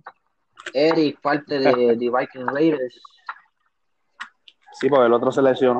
Eric, 0.73 1.21
parte 1.21 1.59
de 1.59 1.71
The 1.97 2.09
Viking 2.09 2.47
Raiders, 2.47 2.99
Sí, 4.79 4.89
porque 4.89 5.05
el 5.05 5.13
otro 5.13 5.31
se 5.31 5.41
lesionó. 5.41 5.79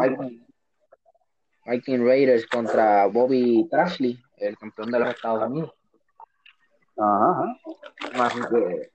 Viking, 1.66 2.06
Raiders 2.06 2.46
contra 2.48 3.08
Bobby 3.08 3.68
Trashley. 3.70 4.22
el 4.38 4.58
campeón 4.58 4.92
de 4.92 5.00
los 5.00 5.10
Estados 5.10 5.50
Unidos. 5.50 5.74
Ajá. 6.98 7.58
Así 8.20 8.40
que 8.52 8.92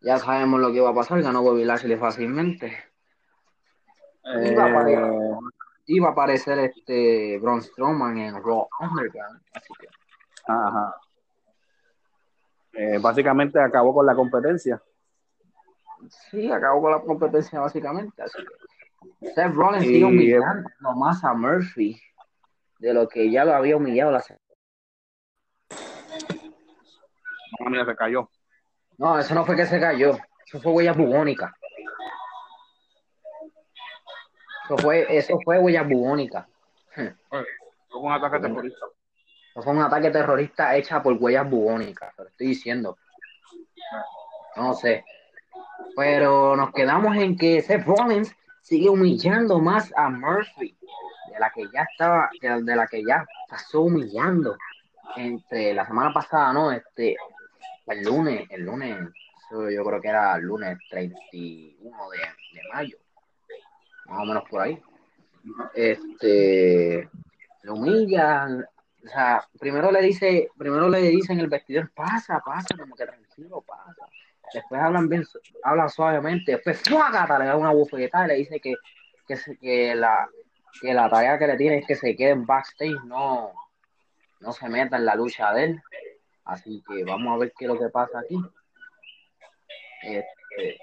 ya 0.00 0.18
sabemos 0.18 0.60
lo 0.60 0.68
que 0.70 0.76
iba 0.78 0.90
a 0.90 0.94
pasar, 0.94 1.22
ganó 1.22 1.42
Bobby 1.42 1.64
Lashley 1.64 1.96
fácilmente. 1.96 2.76
Iba 4.24 4.64
a 4.64 4.70
aparecer, 4.70 5.04
Eh, 5.04 5.38
iba 5.86 6.08
a 6.08 6.12
aparecer 6.12 6.58
este 6.58 7.38
Braun 7.38 7.62
Strowman 7.62 8.18
en 8.18 8.42
Raw 8.42 8.68
Underground. 8.80 9.40
Así 9.54 9.72
que 9.78 9.88
ajá. 10.46 10.96
Eh, 12.72 12.98
básicamente 13.00 13.60
acabó 13.60 13.94
con 13.94 14.06
la 14.06 14.14
competencia. 14.14 14.82
sí, 16.30 16.50
acabó 16.50 16.82
con 16.82 16.90
la 16.92 17.00
competencia 17.00 17.60
básicamente. 17.60 18.22
Así 18.22 18.38
que 18.38 18.54
Seth 19.20 19.52
Rollins 19.52 19.84
sigue 19.84 20.04
humillando 20.04 20.68
más 20.96 21.22
a 21.24 21.34
Murphy 21.34 22.00
de 22.78 22.94
lo 22.94 23.08
que 23.08 23.30
ya 23.30 23.44
lo 23.44 23.54
había 23.54 23.76
humillado 23.76 24.10
la 24.10 24.20
semana. 24.20 24.42
No, 27.60 27.70
mira, 27.70 27.84
se 27.86 27.96
cayó. 27.96 28.30
No, 28.98 29.18
eso 29.18 29.34
no 29.34 29.44
fue 29.44 29.56
que 29.56 29.66
se 29.66 29.80
cayó. 29.80 30.16
Eso 30.46 30.60
fue 30.60 30.72
huella 30.72 30.92
bubónica. 30.92 31.54
Eso 34.64 34.78
fue, 34.78 35.06
eso 35.16 35.38
fue 35.44 35.58
huella 35.58 35.82
bubónica. 35.82 36.48
Fue 37.88 38.00
un 38.00 38.12
ataque 38.12 38.40
terrorista. 38.40 38.86
Eso 39.50 39.62
fue 39.62 39.72
un 39.72 39.82
ataque 39.82 40.10
terrorista 40.10 40.76
hecha 40.76 41.02
por 41.02 41.14
huellas 41.14 41.48
bubónicas. 41.48 42.14
Te 42.14 42.22
lo 42.22 42.28
estoy 42.28 42.46
diciendo. 42.48 42.98
No 44.56 44.74
sé. 44.74 45.04
Pero 45.94 46.56
nos 46.56 46.72
quedamos 46.72 47.16
en 47.16 47.36
que 47.36 47.62
Seth 47.62 47.84
Rollins 47.86 48.34
sigue 48.66 48.88
humillando 48.88 49.60
más 49.60 49.92
a 49.96 50.10
Murphy. 50.10 50.76
De 51.30 51.38
la 51.38 51.50
que 51.50 51.64
ya 51.72 51.82
estaba, 51.82 52.30
de 52.40 52.76
la 52.76 52.86
que 52.86 53.04
ya 53.04 53.24
pasó 53.48 53.82
humillando. 53.82 54.56
Entre 55.16 55.72
la 55.72 55.86
semana 55.86 56.12
pasada, 56.12 56.52
¿no? 56.52 56.72
Este, 56.72 57.16
el 57.86 58.02
lunes, 58.02 58.46
el 58.50 58.64
lunes, 58.64 58.96
yo 59.50 59.84
creo 59.84 60.00
que 60.00 60.08
era 60.08 60.36
el 60.36 60.42
lunes 60.42 60.78
31 60.90 62.10
de, 62.10 62.18
de 62.18 62.68
mayo. 62.72 62.98
Más 64.06 64.22
o 64.22 64.24
menos 64.24 64.42
por 64.50 64.62
ahí. 64.62 64.82
Este, 65.74 67.08
lo 67.62 67.74
humillan, 67.74 68.62
o 68.62 69.08
sea, 69.08 69.46
primero 69.60 69.92
le 69.92 70.02
dice, 70.02 70.48
primero 70.58 70.88
le 70.88 71.02
dicen 71.02 71.38
el 71.38 71.46
vestidor, 71.46 71.92
pasa, 71.94 72.42
pasa, 72.44 72.76
como 72.76 72.96
que 72.96 73.06
tranquilo, 73.06 73.60
pasa. 73.60 74.08
Después 74.54 74.80
hablan 74.80 75.08
bien, 75.08 75.24
hablan 75.62 75.90
suavemente, 75.90 76.52
después 76.52 76.80
¡fuácata! 76.82 77.38
le 77.38 77.46
da 77.46 77.56
una 77.56 77.72
bufetada 77.72 78.26
y 78.26 78.28
le 78.28 78.34
dice 78.36 78.60
que, 78.60 78.74
que, 79.26 79.36
que 79.60 79.94
la 79.94 80.28
que 80.80 80.94
la 80.94 81.08
tarea 81.08 81.38
que 81.38 81.46
le 81.46 81.56
tiene 81.56 81.78
es 81.78 81.86
que 81.86 81.96
se 81.96 82.14
quede 82.16 82.30
en 82.30 82.46
backstage, 82.46 83.02
no, 83.04 83.52
no 84.40 84.52
se 84.52 84.68
meta 84.68 84.96
en 84.96 85.06
la 85.06 85.14
lucha 85.14 85.52
de 85.52 85.64
él. 85.64 85.82
Así 86.44 86.82
que 86.86 87.04
vamos 87.04 87.34
a 87.34 87.38
ver 87.38 87.52
qué 87.58 87.64
es 87.64 87.68
lo 87.68 87.78
que 87.78 87.88
pasa 87.88 88.20
aquí. 88.20 88.38
Este, 90.02 90.78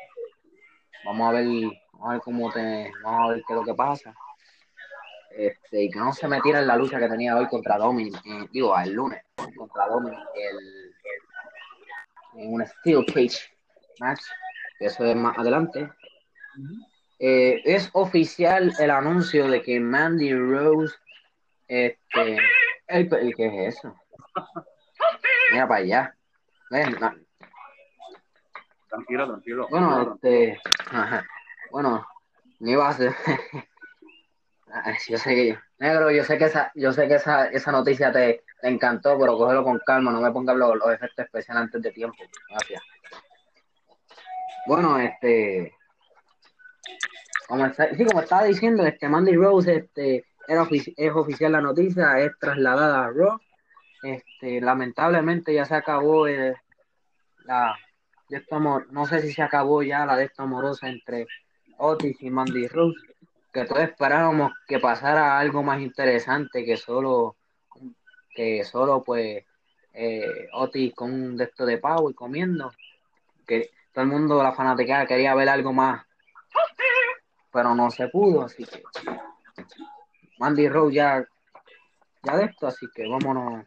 vamos 1.06 1.30
a 1.30 1.32
ver, 1.34 1.46
vamos 1.94 2.10
a 2.10 2.12
ver 2.14 2.22
cómo 2.22 2.52
te, 2.52 2.92
vamos 3.04 3.30
a 3.30 3.34
ver 3.34 3.44
qué 3.48 3.54
es 3.54 3.60
lo 3.60 3.66
que 3.66 3.74
pasa. 3.74 4.16
Este, 5.32 5.84
y 5.84 5.90
que 5.90 6.00
no 6.00 6.14
se 6.14 6.28
metiera 6.28 6.60
en 6.60 6.68
la 6.68 6.76
lucha 6.76 7.00
que 7.00 7.08
tenía 7.08 7.36
hoy 7.36 7.48
contra 7.48 7.78
Dominic, 7.78 8.16
eh, 8.26 8.48
digo, 8.52 8.78
el 8.78 8.92
lunes, 8.92 9.24
contra 9.58 9.88
Dominic, 9.88 10.20
el, 10.36 10.96
en 12.36 12.54
un 12.54 12.66
Steel 12.68 13.04
Cage 13.08 13.53
que 14.80 14.86
eso 14.86 15.06
es 15.06 15.16
más 15.16 15.38
adelante. 15.38 15.90
Eh, 17.20 17.62
es 17.66 17.90
oficial 17.94 18.74
el 18.80 18.92
anuncio 18.92 19.48
de 19.48 19.62
que 19.62 19.80
Mandy 19.80 20.34
Rose, 20.34 20.96
este, 21.68 22.38
el, 22.88 23.14
el- 23.14 23.36
¿qué 23.36 23.68
es 23.68 23.76
eso? 23.78 23.96
Mira 25.52 25.68
para 25.68 25.82
allá. 25.82 26.16
Ven, 26.70 26.92
na- 27.00 27.16
Tranquilo, 28.90 29.28
tranquilo. 29.28 29.68
bueno, 29.70 30.14
este, 30.14 30.60
ajá. 30.92 31.26
bueno, 31.72 32.06
me 32.60 32.72
iba 32.72 32.90
a. 32.90 32.96
Ay, 34.86 34.96
yo 35.08 35.18
sé 35.18 35.36
que, 35.36 35.60
negro, 35.80 36.10
yo 36.12 36.24
sé 36.24 36.38
que 36.38 36.46
esa, 36.46 36.72
yo 36.76 36.92
sé 36.94 37.08
que 37.08 37.16
esa, 37.16 37.46
esa 37.48 37.72
noticia 37.72 38.12
te, 38.12 38.44
te 38.62 38.68
encantó, 38.68 39.18
pero 39.20 39.38
cógelo 39.38 39.64
con 39.64 39.80
calma, 39.80 40.12
no 40.12 40.20
me 40.22 40.32
pongas 40.32 40.56
los, 40.56 40.76
los 40.76 40.92
efectos 40.94 41.26
especiales 41.26 41.64
antes 41.64 41.82
de 41.82 41.92
tiempo. 41.92 42.18
Gracias. 42.50 42.82
Bueno, 44.66 44.98
este, 44.98 45.74
como 47.48 47.66
está, 47.66 47.94
sí, 47.94 48.06
como 48.06 48.22
estaba 48.22 48.44
diciendo, 48.46 48.86
este 48.86 49.10
Mandy 49.10 49.36
Rose, 49.36 49.76
este, 49.76 50.26
era 50.48 50.68
es 50.72 51.12
oficial 51.14 51.52
la 51.52 51.62
noticia, 51.62 52.20
es 52.20 52.32
trasladada 52.40 53.06
a 53.06 53.10
Raw. 53.10 53.40
Este, 54.04 54.60
lamentablemente 54.62 55.54
ya 55.54 55.66
se 55.66 55.76
acabó 55.76 56.28
eh, 56.28 56.56
la 57.46 57.76
de 58.30 58.38
esto 58.38 58.56
amor, 58.56 58.88
no 58.92 59.06
sé 59.06 59.22
si 59.22 59.32
se 59.32 59.42
acabó 59.42 59.84
ya 59.84 60.06
la 60.06 60.18
de 60.18 60.26
esto 60.26 60.44
amorosa 60.44 60.90
entre 60.90 61.28
Otis 61.78 62.22
y 62.22 62.30
Mandy 62.30 62.68
Rose, 62.68 63.00
que 63.52 63.66
todos 63.66 63.84
esperábamos 63.84 64.54
que 64.68 64.80
pasara 64.80 65.40
algo 65.40 65.64
más 65.64 65.82
interesante 65.82 66.66
que 66.66 66.78
solo 66.78 67.36
que 68.36 68.64
solo 68.64 69.04
pues 69.04 69.46
eh, 69.94 70.48
Otis 70.54 70.94
con 70.96 71.14
un 71.14 71.38
de 71.38 71.46
esto 71.46 71.66
de 71.66 71.78
pavo 71.78 72.10
y 72.10 72.14
comiendo, 72.14 72.72
que 73.46 73.70
todo 73.94 74.04
el 74.04 74.12
mundo, 74.12 74.42
la 74.42 74.54
fanaticada 74.54 75.06
quería 75.06 75.36
ver 75.36 75.50
algo 75.50 75.72
más, 75.72 76.06
pero 77.52 77.76
no 77.76 77.92
se 77.92 78.08
pudo, 78.08 78.44
así 78.44 78.66
que 78.66 78.84
Mandy 80.40 80.68
Rose 80.68 80.96
ya 80.96 81.26
ya 82.24 82.38
de 82.38 82.46
esto, 82.46 82.68
así 82.68 82.88
que 82.94 83.08
vámonos. 83.08 83.66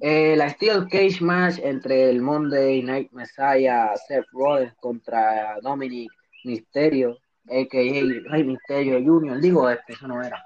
Eh, 0.00 0.36
la 0.36 0.48
Steel 0.50 0.88
Cage 0.88 1.20
match 1.20 1.58
entre 1.62 2.08
el 2.08 2.22
Monday 2.22 2.82
Night 2.82 3.10
Messiah 3.12 3.94
Seth 3.96 4.26
Rollins 4.32 4.74
contra 4.80 5.58
Dominic 5.60 6.10
Mysterio, 6.44 7.18
a.k.a. 7.48 8.30
Rey 8.30 8.44
Mysterio 8.44 9.02
Jr. 9.04 9.40
Digo, 9.40 9.68
este, 9.68 9.92
eso 9.92 10.06
no 10.06 10.22
era. 10.22 10.42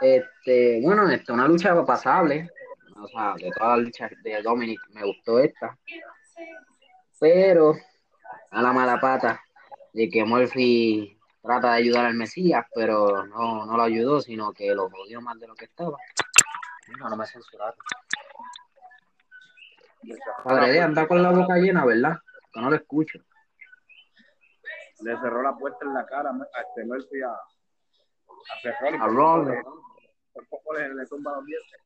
Este, 0.00 0.80
bueno, 0.82 1.08
esto 1.10 1.32
una 1.32 1.48
lucha 1.48 1.84
pasable. 1.84 2.50
O 2.98 3.08
sea, 3.08 3.34
de 3.36 3.50
todas 3.50 3.78
las 3.78 3.86
luchas 3.86 4.10
de 4.22 4.42
Dominic 4.42 4.80
me 4.90 5.04
gustó 5.04 5.38
esta. 5.38 5.76
Pero 7.18 7.74
a 8.50 8.62
la 8.62 8.72
mala 8.72 9.00
pata 9.00 9.40
de 9.92 10.08
que 10.08 10.24
Murphy 10.24 11.18
trata 11.42 11.72
de 11.72 11.76
ayudar 11.78 12.06
al 12.06 12.14
Mesías, 12.14 12.64
pero 12.74 13.24
no, 13.26 13.66
no 13.66 13.76
lo 13.76 13.82
ayudó, 13.82 14.20
sino 14.20 14.52
que 14.52 14.74
lo 14.74 14.90
jodió 14.90 15.20
más 15.20 15.38
de 15.38 15.46
lo 15.46 15.54
que 15.54 15.66
estaba. 15.66 15.96
No, 16.98 17.08
no 17.08 17.16
me 17.16 17.26
censuraron. 17.26 17.74
Padre 20.44 20.72
de 20.72 20.80
anda 20.80 21.08
con 21.08 21.22
la 21.22 21.30
boca 21.30 21.56
llena, 21.56 21.84
¿verdad? 21.84 22.18
Que 22.52 22.60
no 22.60 22.70
lo 22.70 22.76
escucho. 22.76 23.18
Le 25.00 25.16
cerró 25.18 25.42
la 25.42 25.54
puerta 25.56 25.84
en 25.84 25.94
la 25.94 26.06
cara 26.06 26.30
a 26.30 26.60
este 26.60 26.84
Murphy 26.84 27.20
a, 27.22 27.30
a 27.30 28.80
Rollins. 28.80 29.02
A 29.02 29.06
Rollins. 29.08 29.64
Por 30.32 30.48
poco 30.48 30.74
le, 30.74 30.94
le 30.94 31.06
tumba 31.06 31.32
los 31.32 31.44
dientes. 31.44 31.80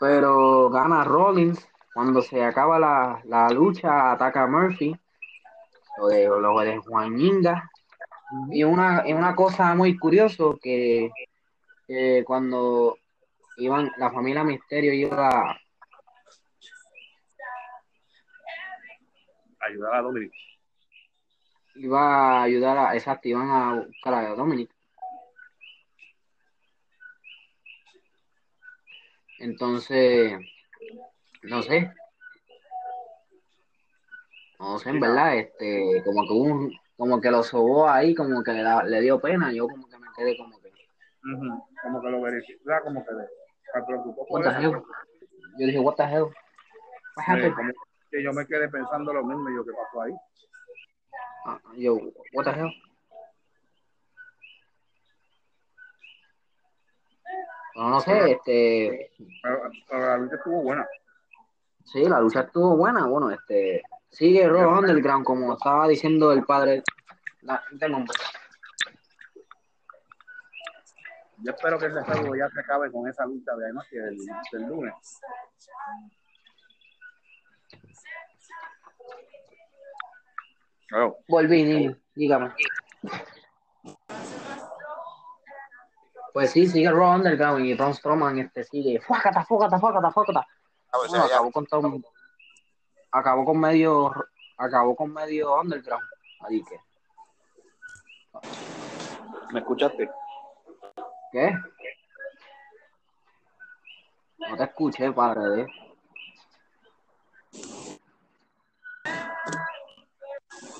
Pero 0.00 0.70
gana 0.70 1.04
Rollins. 1.04 1.66
Cuando 1.94 2.22
se 2.22 2.44
acaba 2.44 2.78
la, 2.78 3.20
la 3.24 3.50
lucha, 3.50 4.12
ataca 4.12 4.44
a 4.44 4.46
Murphy. 4.46 4.96
Lo 5.98 6.06
de, 6.06 6.26
lo 6.28 6.60
de 6.60 6.78
Juaninga. 6.78 7.70
Y 8.50 8.62
una, 8.62 9.02
y 9.06 9.12
una 9.12 9.34
cosa 9.34 9.74
muy 9.74 9.96
curioso 9.98 10.58
que, 10.62 11.10
que 11.86 12.22
cuando 12.26 12.98
iban, 13.56 13.90
la 13.96 14.10
familia 14.10 14.44
Misterio 14.44 14.92
iba 14.92 15.56
Ayudar 19.60 19.94
a 19.94 20.02
Dominic. 20.02 20.32
iba 21.74 22.00
a 22.40 22.42
ayudar 22.42 22.78
a, 22.78 22.94
exacto, 22.94 23.28
iban 23.28 23.50
a 23.50 23.74
buscar 23.86 24.14
a 24.14 24.34
Dominic. 24.34 24.70
Entonces, 29.38 30.38
no 31.42 31.62
sé. 31.62 31.92
No 34.58 34.78
sé, 34.78 34.90
en 34.90 35.00
verdad, 35.00 35.36
este, 35.36 36.02
como 36.04 36.26
que 36.26 36.32
un, 36.32 36.72
como 36.96 37.20
que 37.20 37.30
lo 37.30 37.44
sobó 37.44 37.88
ahí, 37.88 38.14
como 38.14 38.42
que 38.42 38.52
le, 38.52 39.00
dio 39.00 39.20
pena, 39.20 39.52
yo 39.52 39.68
como 39.68 39.88
que 39.88 39.98
me 39.98 40.06
quedé 40.16 40.36
como 40.36 40.60
que. 40.60 40.72
Como 41.82 42.02
que 42.02 42.10
lo 42.10 42.20
verificó. 42.22 42.70
Como 42.82 43.04
que 43.04 43.12
le, 43.14 43.22
se 43.22 43.86
preocupó 43.86 44.26
por 44.26 44.46
eso. 44.46 44.84
Yo 45.58 45.66
dije, 45.66 45.78
what 45.78 45.94
the 45.94 46.04
hell? 46.04 46.26
What 47.16 47.40
que 48.10 48.22
yo 48.22 48.32
me 48.32 48.46
quedé 48.46 48.68
pensando 48.68 49.12
lo 49.12 49.24
mismo 49.24 49.50
yo, 49.50 49.64
¿qué 49.64 49.72
pasó 49.72 50.02
ahí? 50.02 50.12
Ah, 51.46 51.60
yo, 51.76 51.96
what 52.32 52.44
the 52.44 52.58
hell? 52.58 52.70
No, 57.78 57.90
no 57.90 58.00
sé, 58.00 58.32
este, 58.32 59.12
Pero, 59.40 59.70
pero 59.88 60.06
la 60.06 60.16
lucha 60.16 60.34
estuvo 60.34 60.62
buena. 60.62 60.84
sí, 61.84 62.02
la 62.08 62.20
lucha 62.20 62.40
estuvo 62.40 62.76
buena, 62.76 63.06
bueno, 63.06 63.30
este, 63.30 63.82
sigue 64.10 64.48
Raw 64.48 64.80
Underground, 64.80 65.24
como 65.24 65.52
estaba 65.52 65.86
diciendo 65.86 66.32
el 66.32 66.42
padre, 66.42 66.82
la, 67.42 67.62
break. 67.70 68.08
Yo 71.36 71.52
espero 71.52 71.78
que 71.78 71.86
ese 71.86 72.02
juego 72.02 72.34
ya 72.34 72.50
se 72.50 72.60
acabe 72.60 72.90
con 72.90 73.08
esa 73.08 73.24
lucha 73.24 73.54
de 73.54 73.70
anoche 73.70 73.96
del, 73.96 74.18
del 74.50 74.62
lunes. 74.62 75.20
Oh. 80.96 81.16
Volví, 81.28 81.62
niño, 81.62 81.96
dígame. 82.16 82.52
Pues 86.38 86.52
sí, 86.52 86.68
sigue 86.68 86.88
Raw 86.88 87.16
Underground 87.16 87.66
y 87.66 87.74
Braun 87.74 87.92
Strowman 87.94 88.38
este 88.38 88.62
sigue. 88.62 89.00
Fócata, 89.00 89.44
fócata, 89.44 89.76
fócata, 89.80 90.08
fócata. 90.12 90.46
A 90.92 90.98
ver, 91.00 91.08
Bueno, 91.08 91.26
ya- 91.26 91.34
acabó 91.34 91.50
con 91.50 91.66
todo, 91.66 92.00
acabó 93.10 93.44
con 93.44 93.58
medio, 93.58 94.12
acabó 94.56 94.94
con 94.94 95.12
medio 95.12 95.60
Underground. 95.60 96.04
Así 96.38 96.62
que, 96.62 96.78
¿Me 99.52 99.58
escuchaste? 99.58 100.08
¿qué? 101.32 101.58
No 104.48 104.56
te 104.56 104.62
escuché, 104.62 105.10
padre 105.10 105.40
de. 105.48 105.68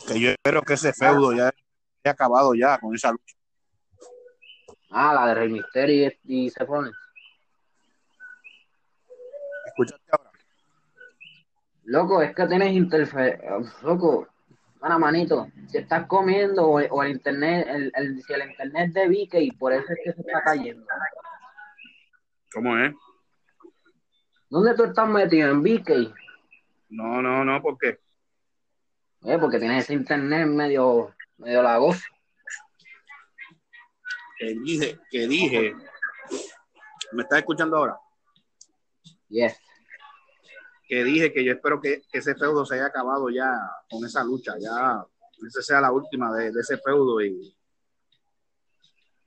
Que 0.06 0.20
yo 0.20 0.30
espero 0.30 0.62
que 0.62 0.74
ese 0.74 0.92
feudo 0.92 1.32
ya 1.32 1.46
haya 1.46 2.12
acabado 2.12 2.54
ya 2.54 2.78
con 2.78 2.94
esa 2.94 3.10
lucha. 3.10 3.37
Ah, 4.90 5.14
la 5.14 5.26
de 5.28 5.34
Rey 5.34 5.48
Mysterio 5.48 6.10
y, 6.24 6.46
y 6.46 6.50
Seth 6.50 6.66
Rollins. 6.68 6.96
¿Escuchaste 9.66 10.10
ahora? 10.12 10.30
Loco, 11.84 12.22
es 12.22 12.34
que 12.34 12.46
tienes 12.46 12.72
interferencia. 12.72 13.50
Loco, 13.82 14.28
bueno, 14.80 14.98
manito, 14.98 15.48
si 15.68 15.78
estás 15.78 16.06
comiendo 16.06 16.66
o, 16.66 16.80
o 16.80 17.02
el 17.02 17.12
internet, 17.12 17.66
el, 17.68 17.92
el- 17.94 18.22
si 18.22 18.32
el 18.32 18.48
internet 18.50 18.92
de 18.92 19.08
VK, 19.08 19.58
por 19.58 19.72
eso 19.72 19.84
es 19.92 19.98
que 20.04 20.12
se 20.12 20.20
está 20.20 20.42
cayendo. 20.42 20.86
¿Cómo 22.52 22.76
es? 22.78 22.94
¿Dónde 24.50 24.74
tú 24.74 24.84
estás 24.84 25.08
metido? 25.08 25.50
¿En 25.50 25.62
VK? 25.62 26.14
No, 26.90 27.20
no, 27.20 27.44
no, 27.44 27.60
porque 27.60 27.98
Eh, 29.24 29.36
porque 29.38 29.58
tienes 29.58 29.84
ese 29.84 29.94
internet 29.94 30.46
medio, 30.46 31.14
medio 31.38 31.62
lagoso. 31.62 32.04
Que 34.38 34.54
dije, 34.62 34.98
que 35.10 35.26
dije, 35.26 35.74
¿me 37.12 37.22
estás 37.22 37.40
escuchando 37.40 37.76
ahora? 37.76 37.98
Yes. 39.28 39.58
Que 40.86 41.04
dije 41.04 41.32
que 41.32 41.44
yo 41.44 41.52
espero 41.52 41.80
que, 41.80 42.02
que 42.10 42.18
ese 42.18 42.34
feudo 42.34 42.64
se 42.64 42.76
haya 42.76 42.86
acabado 42.86 43.28
ya 43.28 43.50
con 43.90 44.04
esa 44.04 44.24
lucha, 44.24 44.54
ya 44.58 45.04
esa 45.46 45.62
sea 45.62 45.80
la 45.80 45.92
última 45.92 46.32
de, 46.34 46.50
de 46.50 46.60
ese 46.60 46.78
feudo 46.78 47.20
y, 47.20 47.54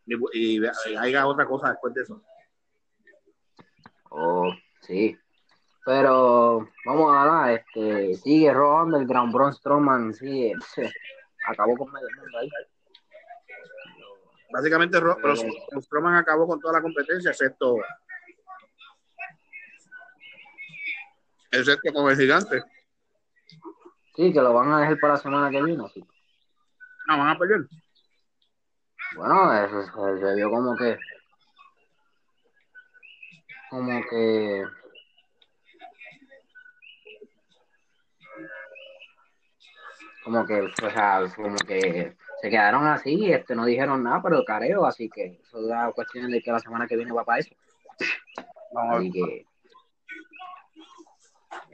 y, 0.06 0.60
y 0.60 0.96
haya 0.98 1.27
otra 1.27 1.46
cosa 1.46 1.70
después 1.70 1.94
de 1.94 2.01
eso. 2.03 2.22
Oh, 4.10 4.51
sí. 4.82 5.18
Pero 5.86 6.68
vamos 6.86 7.13
a 7.13 7.22
hablar, 7.22 7.51
este, 7.51 8.15
sigue 8.15 8.53
Raw 8.53 8.84
Underground, 8.84 9.34
Braun 9.34 9.53
Strowman, 9.53 10.13
sigue, 10.13 10.53
acabó 11.48 11.75
con 11.75 11.91
medio 11.91 12.08
mundo 12.18 12.38
ahí. 12.38 12.50
Básicamente, 14.51 15.00
Ro- 15.00 15.17
Strowman 15.81 16.15
acabó 16.15 16.48
con 16.48 16.60
toda 16.60 16.74
la 16.74 16.81
competencia, 16.81 17.31
excepto, 17.31 17.77
excepto 21.51 21.93
con 21.93 22.10
el 22.12 22.17
gigante. 22.17 22.63
Sí, 24.15 24.34
que 24.34 24.41
lo 24.41 24.53
van 24.53 24.72
a 24.74 24.81
dejar 24.81 25.00
para 25.00 25.13
la 25.13 25.20
semana 25.20 25.50
que 25.50 25.62
viene, 25.63 25.84
sí. 25.93 26.03
No, 27.08 27.17
van 27.17 27.29
a 27.29 27.39
pelear. 27.39 27.62
Bueno, 29.15 29.53
eso 29.53 29.84
se, 29.84 30.20
se 30.20 30.36
vio 30.36 30.50
como 30.50 30.75
que. 30.77 30.98
Como 33.69 34.02
que. 34.10 34.65
Como 40.23 40.45
que, 40.45 40.62
o 40.62 40.89
sea, 40.91 41.23
como 41.36 41.56
que 41.58 42.15
se 42.41 42.49
quedaron 42.49 42.88
así, 42.88 43.32
este, 43.32 43.56
no 43.56 43.65
dijeron 43.65 44.04
nada, 44.04 44.21
pero 44.23 44.43
careo, 44.43 44.86
así 44.86 45.10
que 45.10 45.39
eso 45.43 45.62
da 45.67 45.91
cuestión 45.91 46.32
de 46.32 46.41
que 46.41 46.51
la 46.51 46.60
semana 46.60 46.88
que 46.88 46.95
viene 46.95 47.12
va 47.12 47.23
para 47.23 47.39
eso. 47.39 47.54
Vamos 48.73 48.95
a 48.95 48.99
ver. 48.99 49.10
Así 49.10 49.12
que. 49.12 49.45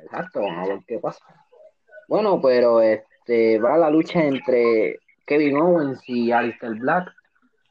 Exacto, 0.04 0.42
vamos 0.42 0.68
a 0.68 0.74
ver 0.74 0.80
qué 0.86 1.00
pasa. 1.00 1.24
Bueno, 2.10 2.42
pero 2.42 2.82
este 2.82 3.60
va 3.60 3.78
la 3.78 3.90
lucha 3.90 4.24
entre 4.24 5.00
Kevin 5.26 5.58
Owens 5.58 6.02
y 6.08 6.32
Alistair 6.32 6.74
Black. 6.76 7.14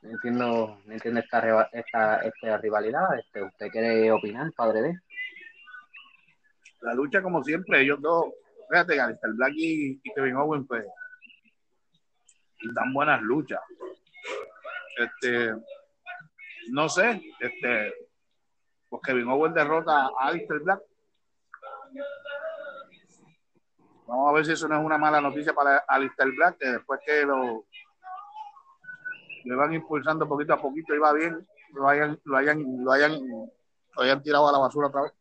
No 0.02 0.10
entiendo, 0.12 0.78
no 0.86 0.92
entiendo 0.92 1.20
esta, 1.20 1.68
esta, 1.72 2.20
esta 2.20 2.58
rivalidad. 2.58 3.18
Este, 3.18 3.42
¿Usted 3.42 3.68
quiere 3.68 4.10
opinar, 4.10 4.52
padre 4.52 4.82
de? 4.82 4.98
La 6.80 6.94
lucha, 6.94 7.20
como 7.20 7.42
siempre, 7.42 7.80
ellos 7.80 8.00
dos, 8.00 8.26
fíjate, 8.70 9.00
Alistair 9.00 9.34
Black 9.34 9.52
y, 9.56 10.00
y 10.02 10.14
Kevin 10.14 10.36
Owens, 10.36 10.66
pues, 10.68 10.86
dan 12.74 12.92
buenas 12.92 13.20
luchas. 13.22 13.60
Este, 14.96 15.54
no 16.70 16.88
sé, 16.88 17.22
este, 17.40 17.94
pues 18.88 19.02
Kevin 19.04 19.28
Owens 19.28 19.54
derrota 19.54 20.06
a 20.06 20.28
Alistair 20.28 20.60
Black. 20.60 20.80
Vamos 24.06 24.30
a 24.30 24.32
ver 24.34 24.46
si 24.46 24.52
eso 24.52 24.68
no 24.68 24.78
es 24.78 24.84
una 24.84 24.98
mala 24.98 25.20
noticia 25.20 25.52
para 25.52 25.78
Alistair 25.88 26.30
Black, 26.32 26.58
que 26.58 26.68
después 26.68 27.00
que 27.04 27.24
lo 27.24 27.66
le 29.44 29.54
van 29.54 29.72
impulsando 29.72 30.28
poquito 30.28 30.54
a 30.54 30.60
poquito 30.60 30.92
y 30.94 30.98
va 30.98 31.12
bien, 31.12 31.46
lo 31.72 31.88
hayan, 31.88 32.20
lo 32.24 32.36
hayan, 32.36 32.84
lo 32.84 32.92
hayan, 32.92 33.12
lo 33.20 34.02
hayan 34.02 34.22
tirado 34.22 34.48
a 34.48 34.52
la 34.52 34.58
basura 34.58 34.88
otra 34.88 35.02
vez. 35.02 35.12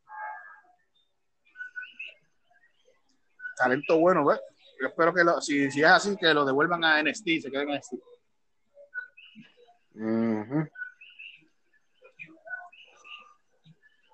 talento 3.56 3.98
bueno, 3.98 4.26
¿ves? 4.26 4.40
Yo 4.82 4.88
espero 4.88 5.14
que 5.14 5.24
lo- 5.24 5.42
si, 5.42 5.70
si 5.72 5.82
es 5.82 5.88
así, 5.88 6.16
que 6.18 6.34
lo 6.34 6.46
devuelvan 6.46 6.84
a 6.84 7.00
NXT 7.02 7.28
y 7.28 7.42
se 7.42 7.52
queden 7.52 7.70
en 7.70 7.76
NXT. 7.76 7.94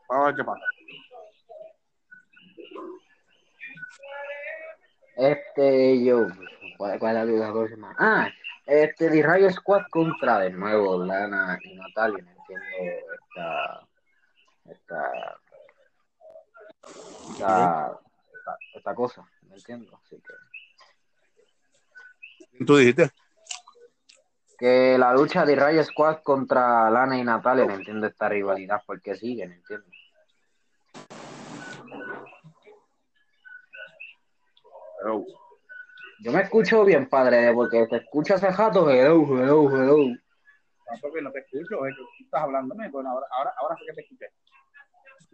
Vamos 0.10 0.24
a 0.24 0.26
ver 0.28 0.36
qué 0.36 0.44
pasa. 0.44 0.66
Este, 5.16 6.04
yo, 6.04 6.28
¿cuál, 6.78 7.00
cuál 7.00 7.30
es 7.30 7.40
la 7.40 7.52
próxima? 7.52 7.96
Ah, 7.98 8.30
este, 8.66 9.10
The 9.10 9.22
Rayo 9.22 9.50
Squad 9.52 9.84
contra 9.92 10.40
de 10.40 10.52
nuevo 10.52 11.04
Lana 11.06 11.58
y 11.64 11.76
Natalia. 11.76 12.24
No 12.24 12.32
entiendo 12.32 12.66
esta, 13.14 13.88
esta, 14.66 15.38
esta, 17.30 18.00
esta, 18.34 18.58
esta 18.74 18.96
cosa. 18.96 19.28
No 19.44 19.56
entiendo. 19.56 20.00
Así 20.04 20.16
que, 20.18 20.34
Tú 22.66 22.78
dijiste. 22.78 23.10
que 24.58 24.98
la 24.98 25.14
lucha 25.14 25.46
de 25.46 25.56
Rayo 25.56 25.84
Squad 25.84 26.22
contra 26.22 26.90
Lana 26.92 27.18
y 27.18 27.24
Natalia. 27.24 27.66
No 27.66 27.74
entiendo 27.74 28.08
esta 28.08 28.30
rivalidad. 28.30 28.82
porque 28.86 29.16
sigue? 29.16 29.48
No 29.48 29.54
entiendo. 29.54 29.88
Hello. 35.02 35.26
Yo 36.24 36.32
me 36.32 36.42
escucho 36.42 36.86
bien, 36.86 37.10
padre, 37.10 37.52
porque 37.54 37.88
te 37.88 37.98
escucho 37.98 38.36
hace 38.36 38.52
rato. 38.52 38.88
Hello, 38.88 39.24
hello, 39.24 39.70
hello. 39.72 40.16
Tampoco 40.86 41.16
que 41.16 41.22
no 41.24 41.32
te 41.32 41.40
escucho, 41.40 41.78
tú 41.78 42.24
estás 42.24 42.44
hablándome. 42.44 42.90
Bueno, 42.90 43.10
ahora, 43.10 43.26
ahora, 43.36 43.54
ahora 43.60 43.76
sí 43.80 43.86
que 43.88 43.94
te 43.94 44.02
escuché. 44.02 44.26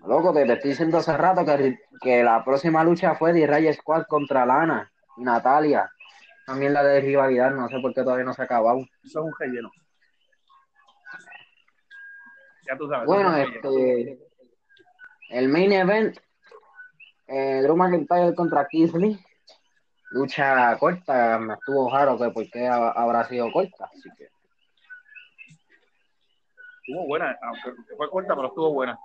Loco, 0.07 0.31
te, 0.31 0.45
te 0.45 0.53
estoy 0.53 0.69
diciendo 0.69 0.99
hace 0.99 1.17
rato 1.17 1.43
que, 1.43 1.79
que 1.99 2.23
la 2.23 2.45
próxima 2.45 2.83
lucha 2.83 3.15
fue 3.15 3.33
de 3.33 3.45
Raya 3.45 3.73
Squad 3.73 4.03
contra 4.07 4.45
Lana 4.45 4.89
y 5.17 5.23
Natalia. 5.23 5.91
También 6.47 6.73
la 6.73 6.81
de 6.81 7.01
rivalidad, 7.01 7.51
no 7.51 7.67
sé 7.67 7.77
por 7.81 7.93
qué 7.93 8.03
todavía 8.03 8.23
no 8.23 8.33
se 8.33 8.41
ha 8.41 8.45
acabado. 8.45 8.79
Eso 9.03 9.19
es 9.19 9.25
un 9.25 9.33
relleno. 9.38 9.69
Ya 12.65 12.77
tú 12.77 12.88
sabes. 12.88 13.05
Bueno, 13.05 13.36
es 13.36 13.49
este. 13.53 14.17
El 15.29 15.49
main 15.49 15.73
event: 15.73 16.17
eh, 17.27 17.60
Drew 17.63 17.75
McIntyre 17.75 18.33
contra 18.33 18.65
Keith 18.65 18.93
Lee. 18.95 19.19
Lucha 20.12 20.77
corta, 20.77 21.38
me 21.38 21.55
estuvo 21.55 21.91
raro 21.93 22.17
que 22.17 22.29
por 22.29 22.49
qué 22.49 22.65
ha- 22.65 22.91
habrá 22.91 23.25
sido 23.25 23.51
corta. 23.51 23.89
Así 23.93 24.10
que, 24.17 24.29
Estuvo 26.77 27.05
buena, 27.07 27.38
aunque 27.41 27.73
fue 27.97 28.10
corta, 28.10 28.33
pero 28.33 28.47
estuvo 28.47 28.71
buena. 28.71 28.97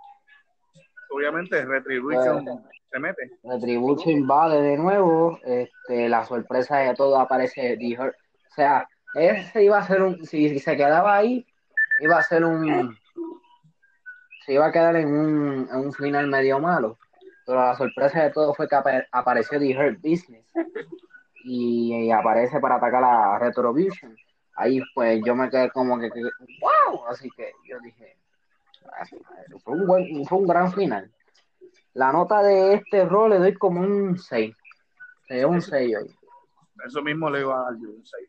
Obviamente, 1.15 1.65
Retribution 1.65 2.45
se 2.91 2.99
mete. 2.99 3.31
Retribution 3.43 4.11
invade 4.15 4.63
de 4.63 4.77
nuevo. 4.77 5.39
Este, 5.45 6.09
la 6.09 6.25
sorpresa 6.25 6.79
de 6.79 6.95
todo 6.95 7.19
aparece 7.19 7.77
The 7.77 7.99
Hurt. 8.01 8.15
O 8.51 8.55
sea, 8.55 8.89
ese 9.15 9.65
iba 9.65 9.79
a 9.79 9.87
ser 9.87 10.03
un. 10.03 10.25
Si, 10.25 10.49
si 10.49 10.59
se 10.59 10.77
quedaba 10.77 11.17
ahí, 11.17 11.47
iba 12.01 12.19
a 12.19 12.23
ser 12.23 12.45
un. 12.45 12.97
Se 14.45 14.55
iba 14.55 14.67
a 14.67 14.73
quedar 14.73 14.97
en 14.97 15.09
un, 15.15 15.69
en 15.71 15.77
un 15.79 15.93
final 15.93 16.27
medio 16.29 16.59
malo. 16.59 16.99
Pero 17.47 17.59
la 17.59 17.75
sorpresa 17.77 18.23
de 18.23 18.31
todo 18.31 18.55
fue 18.55 18.69
que 18.69 18.75
apa- 18.77 19.07
apareció 19.13 19.59
The 19.59 19.77
Hurt 19.77 19.99
Business. 20.03 20.47
Y, 21.45 22.07
y 22.07 22.11
aparece 22.11 22.61
para 22.61 22.77
atacar 22.77 23.03
a 23.05 23.39
Retribution. 23.39 24.17
Ahí, 24.55 24.81
pues 24.95 25.21
yo 25.25 25.35
me 25.35 25.49
quedé 25.51 25.71
como 25.71 25.99
que. 25.99 26.11
que- 26.11 26.21
¡Wow! 26.61 27.07
Así 27.09 27.29
que 27.37 27.53
yo 27.69 27.79
dije, 27.81 28.17
fue 29.65 29.75
un, 29.75 29.87
buen, 29.87 30.25
fue 30.27 30.39
un 30.39 30.47
gran 30.47 30.73
final. 30.73 31.13
La 31.95 32.13
nota 32.13 32.43
de 32.43 32.75
este 32.75 33.05
rol 33.05 33.31
le 33.31 33.39
doy 33.39 33.55
como 33.55 33.81
un 33.81 34.19
6. 34.19 34.55
Se 35.29 35.35
dio 35.35 35.49
un 35.49 35.61
6 35.61 35.97
hoy. 35.97 36.17
Eso 36.87 37.03
mismo 37.03 37.31
le 37.31 37.41
iba 37.41 37.61
a 37.61 37.65
dar 37.65 37.81
yo 37.81 37.91
un 37.91 38.05
6. 38.05 38.29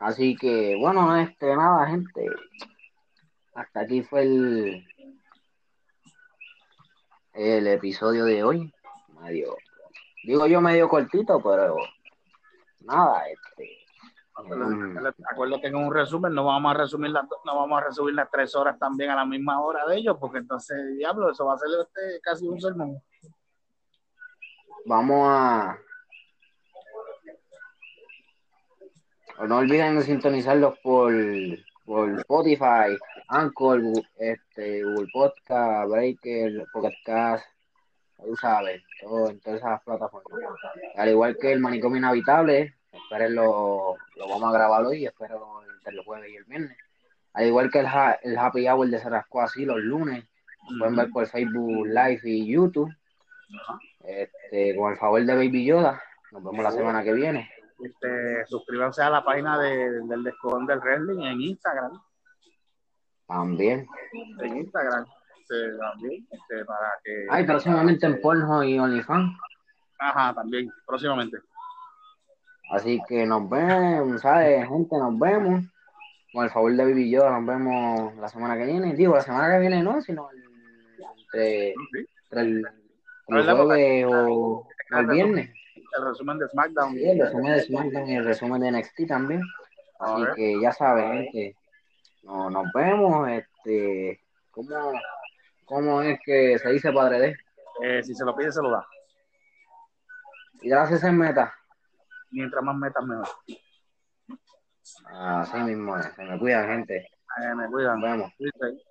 Así 0.00 0.36
que, 0.36 0.76
bueno, 0.78 1.16
este, 1.16 1.56
nada, 1.56 1.86
gente. 1.86 2.26
Hasta 3.54 3.80
aquí 3.80 4.02
fue 4.02 4.22
el, 4.22 4.86
el 7.32 7.66
episodio 7.66 8.26
de 8.26 8.44
hoy. 8.44 8.72
Medio, 9.20 9.56
digo 10.24 10.46
yo 10.46 10.60
medio 10.60 10.88
cortito, 10.88 11.40
pero 11.42 11.76
nada, 12.80 13.26
este. 13.28 13.85
Acuérdate 14.36 15.62
que 15.62 15.66
en 15.68 15.76
un 15.76 15.92
resumen 15.92 16.34
no 16.34 16.44
vamos 16.44 16.74
a 16.74 16.78
resumir 16.78 17.10
las 17.10 17.24
no 17.24 17.56
vamos 17.56 17.80
a 17.80 17.84
resumir 17.86 18.14
las 18.14 18.30
tres 18.30 18.54
horas 18.54 18.78
también 18.78 19.10
a 19.10 19.16
la 19.16 19.24
misma 19.24 19.60
hora 19.62 19.86
de 19.86 19.96
ellos, 19.96 20.16
porque 20.20 20.38
entonces, 20.38 20.76
diablo, 20.96 21.30
eso 21.30 21.46
va 21.46 21.54
a 21.54 21.58
ser 21.58 21.68
este 21.80 22.20
casi 22.20 22.46
un 22.46 22.60
sermón. 22.60 23.02
vamos 24.84 25.28
a. 25.30 25.78
No 29.46 29.58
olviden 29.58 29.96
de 29.96 30.02
sintonizarlos 30.02 30.78
por, 30.80 31.12
por 31.84 32.10
Spotify, 32.20 32.96
Anchor, 33.28 33.82
este, 34.18 34.82
Google 34.82 35.08
Podcast, 35.12 35.90
Breaker, 35.90 36.64
Pocket 36.72 36.94
Cast, 37.04 37.44
tú 38.16 38.34
sabes, 38.36 38.82
todo, 39.00 39.28
en 39.28 39.40
todas 39.40 39.60
esas 39.60 39.82
plataformas. 39.82 40.40
Al 40.96 41.10
igual 41.10 41.36
que 41.38 41.52
el 41.52 41.60
manicomio 41.60 41.98
inhabitable, 41.98 42.75
espérenlo, 43.10 43.94
lo 44.16 44.28
vamos 44.28 44.44
a 44.44 44.52
grabar 44.52 44.84
hoy, 44.84 45.06
espero 45.06 45.62
entre 45.74 45.92
el 45.94 46.04
jueves 46.04 46.30
y 46.32 46.36
el 46.36 46.44
viernes. 46.44 46.76
Al 47.34 47.46
igual 47.46 47.70
que 47.70 47.80
el, 47.80 47.86
ha- 47.86 48.18
el 48.22 48.36
Happy 48.38 48.66
Hour 48.68 48.88
de 48.88 48.98
Cerrasco 48.98 49.40
así 49.42 49.64
los 49.64 49.78
lunes, 49.78 50.24
pueden 50.78 50.96
ver 50.96 51.10
por 51.10 51.26
Facebook 51.26 51.86
Live 51.86 52.20
y 52.24 52.46
YouTube. 52.52 52.92
Este, 54.00 54.74
con 54.76 54.92
el 54.92 54.98
favor 54.98 55.24
de 55.24 55.34
Baby 55.34 55.64
Yoda, 55.66 56.02
nos 56.32 56.42
vemos 56.42 56.62
la 56.62 56.70
semana 56.72 57.02
que 57.04 57.12
viene. 57.12 57.50
Este, 57.78 58.46
suscríbanse 58.46 59.02
a 59.02 59.10
la 59.10 59.24
página 59.24 59.58
de- 59.58 60.00
del 60.02 60.22
Descojón 60.24 60.66
del 60.66 60.78
Wrestling 60.80 61.22
en 61.24 61.40
Instagram. 61.42 61.92
También. 63.26 63.86
En 64.40 64.56
Instagram. 64.58 65.04
Este, 65.40 65.76
también, 65.78 66.26
este, 66.30 66.64
para 66.64 66.88
que. 67.04 67.26
Ay, 67.30 67.44
próximamente 67.44 68.06
en 68.06 68.20
Pornhub 68.20 68.62
y 68.64 68.78
OnlyFans. 68.78 69.36
Ajá, 69.98 70.34
también, 70.34 70.70
próximamente. 70.86 71.38
Así 72.70 73.00
que 73.08 73.24
nos 73.26 73.48
vemos, 73.48 74.20
¿sabes? 74.20 74.68
Gente, 74.68 74.96
nos 74.98 75.18
vemos. 75.18 75.64
Con 76.32 76.44
el 76.44 76.50
favor 76.50 76.72
de 76.74 76.84
Baby 76.84 77.10
Yoda, 77.10 77.38
nos 77.38 77.46
vemos 77.46 78.16
la 78.16 78.28
semana 78.28 78.56
que 78.58 78.66
viene. 78.66 78.94
Digo, 78.94 79.14
la 79.14 79.22
semana 79.22 79.54
que 79.54 79.60
viene 79.60 79.82
no, 79.82 80.00
sino 80.02 80.28
el- 80.30 80.44
entre, 81.32 81.74
el, 82.32 82.66
el 83.28 83.50
jueves 83.66 84.04
o, 84.06 84.10
o 84.10 84.68
el 84.98 85.06
viernes. 85.06 85.50
El 85.98 86.04
resumen 86.04 86.38
de 86.38 86.48
SmackDown. 86.48 86.92
Sí, 86.94 87.04
el 87.08 87.18
resumen 87.20 87.52
de 87.54 87.60
SmackDown 87.62 88.08
y 88.10 88.16
el 88.16 88.24
resumen 88.24 88.60
de 88.62 88.70
NXT 88.72 89.06
también. 89.08 89.40
Así 89.98 90.22
que 90.34 90.60
ya 90.60 90.72
saben, 90.72 91.22
gente. 91.24 91.56
No, 92.24 92.50
nos 92.50 92.70
vemos. 92.74 93.28
Este, 93.30 94.20
¿cómo, 94.50 94.92
¿Cómo 95.64 96.02
es 96.02 96.18
que 96.24 96.58
se 96.58 96.70
dice 96.70 96.92
padre 96.92 97.18
de? 97.20 97.36
Eh, 97.82 98.02
si 98.02 98.14
se 98.14 98.24
lo 98.24 98.34
pide, 98.36 98.52
se 98.52 98.60
lo 98.60 98.70
da. 98.70 98.86
Y 100.60 100.68
gracias 100.68 101.02
en 101.04 101.16
meta. 101.18 101.54
Mientras 102.30 102.62
más 102.62 102.76
metas, 102.76 103.04
mejor. 103.04 103.28
Así 105.06 105.58
mismo 105.58 105.96
es. 105.96 106.06
Se 106.14 106.24
me 106.24 106.38
cuidan, 106.38 106.68
gente. 106.68 106.96
Eh, 106.96 107.54
me 107.54 107.66
cuidan. 107.68 108.00
Cuídense. 108.00 108.84